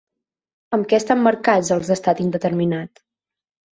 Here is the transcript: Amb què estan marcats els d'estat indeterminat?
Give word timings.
Amb 0.77 0.87
què 0.93 0.97
estan 0.99 1.21
marcats 1.27 1.71
els 1.77 1.91
d'estat 1.93 2.23
indeterminat? 2.27 3.05